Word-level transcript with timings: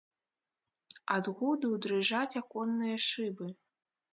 Ад 1.17 1.29
гуду 1.35 1.71
дрыжаць 1.83 2.39
аконныя 2.41 2.97
шыбы. 3.11 3.45